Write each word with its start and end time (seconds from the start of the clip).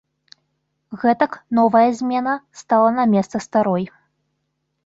Гэтак 1.03 1.37
новая 1.59 1.89
змена 2.01 2.33
стала 2.63 2.89
на 2.99 3.07
месца 3.15 3.37
старой. 3.49 3.85